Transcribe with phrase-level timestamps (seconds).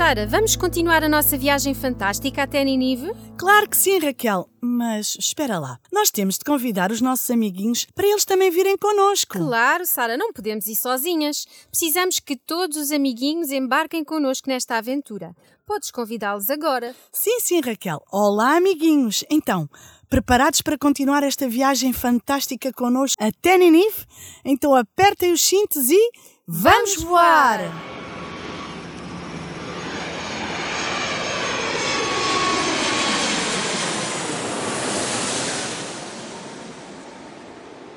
[0.00, 3.12] Sara, vamos continuar a nossa viagem fantástica até Ninive?
[3.36, 4.48] Claro que sim, Raquel.
[4.58, 5.78] Mas espera lá.
[5.92, 9.36] Nós temos de convidar os nossos amiguinhos para eles também virem connosco.
[9.36, 11.44] Claro, Sara, não podemos ir sozinhas.
[11.70, 15.36] Precisamos que todos os amiguinhos embarquem connosco nesta aventura.
[15.66, 16.96] Podes convidá-los agora.
[17.12, 18.02] Sim, sim, Raquel.
[18.10, 19.22] Olá, amiguinhos.
[19.28, 19.68] Então,
[20.08, 24.06] preparados para continuar esta viagem fantástica connosco até Ninive?
[24.46, 26.10] Então apertem os cintos e
[26.48, 27.60] vamos voar!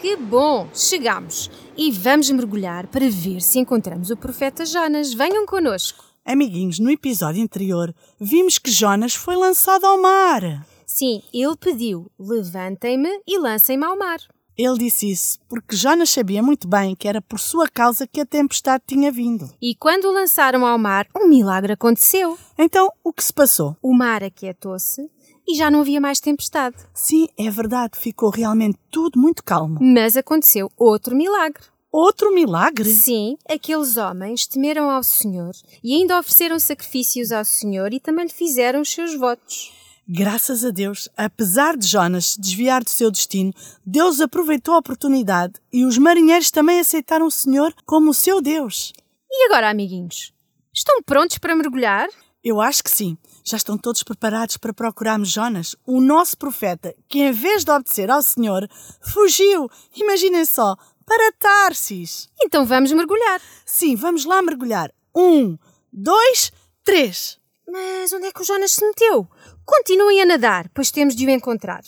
[0.00, 0.66] Que bom!
[0.72, 1.50] Chegamos!
[1.76, 5.12] E vamos mergulhar para ver se encontramos o profeta Jonas.
[5.12, 6.02] Venham connosco.
[6.24, 10.66] Amiguinhos, no episódio anterior vimos que Jonas foi lançado ao mar.
[10.86, 14.20] Sim, ele pediu: levantem-me e lancem-me ao mar.
[14.56, 18.26] Ele disse isso porque Jonas sabia muito bem que era por sua causa que a
[18.26, 19.50] tempestade tinha vindo.
[19.60, 22.38] E quando o lançaram ao mar, um milagre aconteceu.
[22.58, 23.76] Então, o que se passou?
[23.82, 25.10] O mar aquietou-se
[25.46, 26.76] e já não havia mais tempestade.
[26.94, 29.78] Sim, é verdade, ficou realmente tudo muito calmo.
[29.80, 31.64] Mas aconteceu outro milagre.
[31.92, 32.88] Outro milagre?
[32.92, 35.52] Sim, aqueles homens temeram ao Senhor
[35.82, 39.72] e ainda ofereceram sacrifícios ao Senhor e também lhe fizeram os seus votos.
[40.12, 43.52] Graças a Deus, apesar de Jonas se desviar do seu destino,
[43.84, 48.92] Deus aproveitou a oportunidade e os marinheiros também aceitaram o Senhor como o seu Deus.
[49.30, 50.32] E agora, amiguinhos?
[50.72, 52.08] Estão prontos para mergulhar?
[52.42, 53.18] Eu acho que sim.
[53.44, 58.10] Já estão todos preparados para procurarmos Jonas, o nosso profeta, que em vez de obedecer
[58.10, 58.68] ao Senhor,
[59.12, 60.74] fugiu, imaginem só,
[61.04, 62.28] para Tarsis.
[62.42, 63.40] Então vamos mergulhar.
[63.66, 64.90] Sim, vamos lá mergulhar.
[65.14, 65.58] Um,
[65.92, 66.50] dois,
[66.82, 67.38] três.
[67.68, 69.28] Mas onde é que o Jonas se meteu?
[69.64, 71.82] Continuem a nadar, pois temos de o encontrar.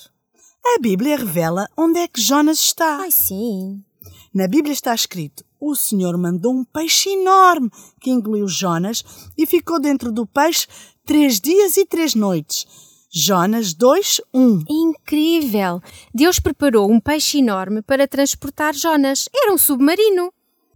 [0.65, 2.99] A Bíblia revela onde é que Jonas está.
[2.99, 3.83] Ai, sim.
[4.35, 7.71] Na Bíblia está escrito: O Senhor mandou um peixe enorme
[8.01, 9.05] que engoliu Jonas
[9.37, 10.67] e ficou dentro do peixe
[11.05, 12.67] três dias e três noites.
[13.15, 14.65] Jonas 2, 1.
[14.71, 15.83] Incrível!
[16.15, 19.29] Deus preparou um peixe enorme para transportar Jonas.
[19.35, 20.33] Era um submarino.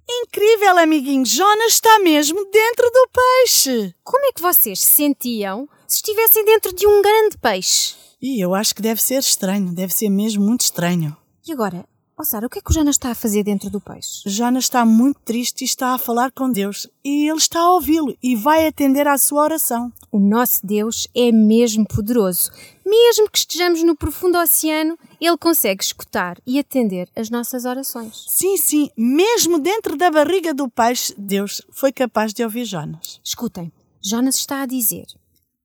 [0.09, 1.25] Incrível, amiguinho!
[1.25, 3.95] Jonas está mesmo dentro do peixe!
[4.05, 7.95] Como é que vocês se sentiam se estivessem dentro de um grande peixe?
[8.21, 11.17] E eu acho que deve ser estranho, deve ser mesmo muito estranho.
[11.47, 11.87] E agora,
[12.19, 14.23] ó Sara, o que é que o Jonas está a fazer dentro do peixe?
[14.27, 16.89] Jonas está muito triste e está a falar com Deus.
[17.05, 19.93] E ele está a ouvi-lo e vai atender à sua oração.
[20.11, 22.51] O nosso Deus é mesmo poderoso.
[22.85, 28.25] Mesmo que estejamos no profundo oceano, Ele consegue escutar e atender as nossas orações.
[28.29, 33.21] Sim, sim, mesmo dentro da barriga do peixe, Deus foi capaz de ouvir Jonas.
[33.25, 35.07] Escutem, Jonas está a dizer: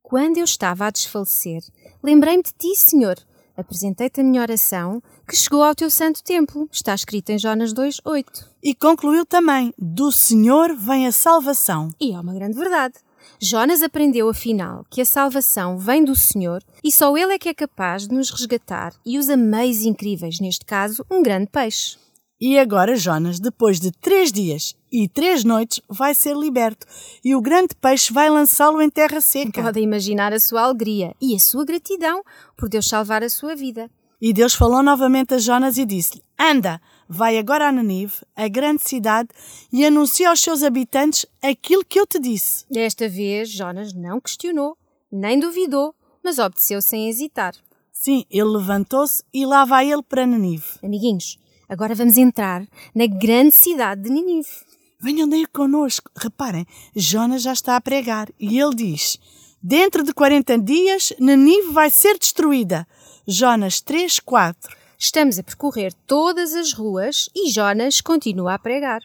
[0.02, 1.62] Quando eu estava a desfalecer,
[2.04, 3.16] lembrei-me de ti, Senhor.
[3.62, 6.68] Apresentei-te a minha oração, que chegou ao teu santo templo.
[6.72, 8.46] Está escrito em Jonas 2:8.
[8.62, 11.90] E concluiu também: Do Senhor vem a salvação.
[12.00, 12.96] E é uma grande verdade.
[13.40, 17.54] Jonas aprendeu, afinal, que a salvação vem do Senhor e só Ele é que é
[17.54, 21.98] capaz de nos resgatar e usa meios incríveis, neste caso, um grande peixe.
[22.42, 26.88] E agora Jonas, depois de três dias e três noites, vai ser liberto
[27.24, 29.62] e o grande peixe vai lançá-lo em terra seca.
[29.62, 32.24] Podem imaginar a sua alegria e a sua gratidão
[32.58, 33.92] por Deus salvar a sua vida.
[34.20, 38.82] E Deus falou novamente a Jonas e disse-lhe: Anda, vai agora a Nanive, a grande
[38.82, 39.30] cidade,
[39.72, 42.66] e anuncia aos seus habitantes aquilo que eu te disse.
[42.72, 44.76] Desta vez, Jonas não questionou,
[45.12, 47.54] nem duvidou, mas obedeceu sem hesitar.
[47.92, 50.66] Sim, ele levantou-se e lá vai ele para Nanive.
[50.84, 51.38] Amiguinhos,
[51.72, 54.50] agora vamos entrar na grande cidade de Ninive.
[55.00, 56.12] Venham daí connosco.
[56.16, 59.18] Reparem, Jonas já está a pregar e ele diz:
[59.64, 62.86] Dentro de 40 dias, Nanive vai ser destruída.
[63.26, 64.76] Jonas 3, 4.
[65.00, 69.02] Estamos a percorrer todas as ruas e Jonas continua a pregar.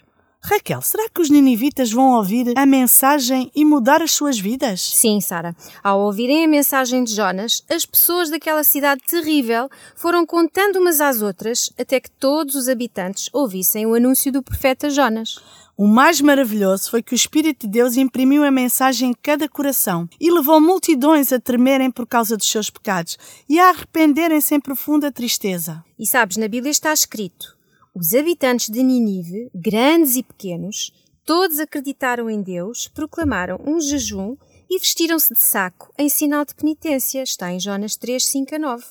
[0.48, 4.80] Raquel, será que os ninivitas vão ouvir a mensagem e mudar as suas vidas?
[4.80, 5.56] Sim, Sara.
[5.82, 11.20] Ao ouvirem a mensagem de Jonas, as pessoas daquela cidade terrível foram contando umas às
[11.20, 15.40] outras até que todos os habitantes ouvissem o anúncio do profeta Jonas.
[15.76, 20.08] O mais maravilhoso foi que o Espírito de Deus imprimiu a mensagem em cada coração
[20.20, 25.10] e levou multidões a tremerem por causa dos seus pecados e a arrependerem-se em profunda
[25.10, 25.84] tristeza.
[25.98, 27.55] E sabes, na Bíblia está escrito:
[27.96, 30.92] os habitantes de Ninive, grandes e pequenos,
[31.24, 34.36] todos acreditaram em Deus, proclamaram um jejum
[34.68, 37.22] e vestiram-se de saco em sinal de penitência.
[37.22, 38.84] Está em Jonas 3, 5 a 9.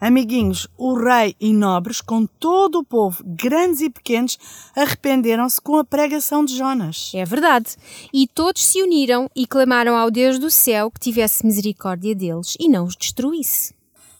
[0.00, 4.38] Amiguinhos, o rei e nobres, com todo o povo, grandes e pequenos,
[4.74, 7.12] arrependeram-se com a pregação de Jonas.
[7.14, 7.76] É verdade.
[8.10, 12.70] E todos se uniram e clamaram ao Deus do céu que tivesse misericórdia deles e
[12.70, 13.75] não os destruísse.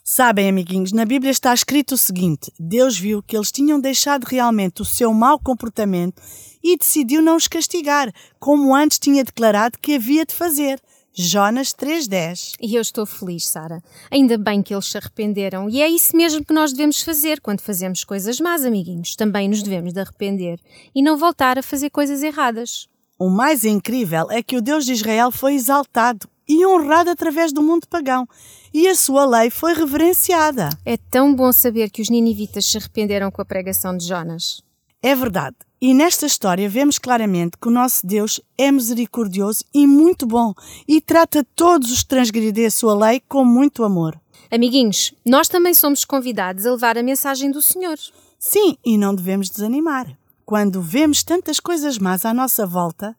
[0.08, 4.80] Sabem, amiguinhos, na Bíblia está escrito o seguinte: Deus viu que eles tinham deixado realmente
[4.80, 6.22] o seu mau comportamento
[6.62, 10.80] e decidiu não os castigar, como antes tinha declarado que havia de fazer.
[11.12, 12.52] Jonas 3.10.
[12.60, 13.82] E eu estou feliz, Sara.
[14.08, 15.68] Ainda bem que eles se arrependeram.
[15.68, 19.16] E é isso mesmo que nós devemos fazer quando fazemos coisas más, amiguinhos.
[19.16, 20.60] Também nos devemos de arrepender
[20.94, 22.86] e não voltar a fazer coisas erradas.
[23.18, 27.62] O mais incrível é que o Deus de Israel foi exaltado e honrado através do
[27.62, 28.26] mundo pagão,
[28.72, 30.68] e a sua lei foi reverenciada.
[30.84, 34.62] É tão bom saber que os ninivitas se arrependeram com a pregação de Jonas.
[35.02, 35.56] É verdade.
[35.80, 40.54] E nesta história vemos claramente que o nosso Deus é misericordioso e muito bom
[40.88, 44.18] e trata todos os que transgredirem a sua lei com muito amor.
[44.50, 47.98] Amiguinhos, nós também somos convidados a levar a mensagem do Senhor.
[48.38, 50.16] Sim, e não devemos desanimar.
[50.44, 53.16] Quando vemos tantas coisas más à nossa volta,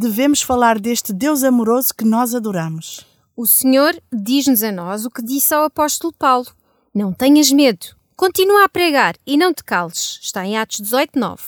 [0.00, 3.04] devemos falar deste Deus amoroso que nós adoramos.
[3.36, 6.46] O Senhor diz-nos a nós o que disse ao apóstolo Paulo:
[6.94, 10.18] Não tenhas medo, continua a pregar e não te cales.
[10.22, 11.42] Está em Atos 18, 9.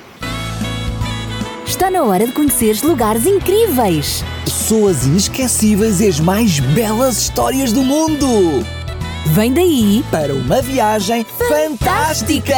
[1.66, 7.82] Está na hora de conheceres lugares incríveis, pessoas inesquecíveis e as mais belas histórias do
[7.82, 8.77] mundo.
[9.26, 12.54] Vem daí Para uma viagem fantástica.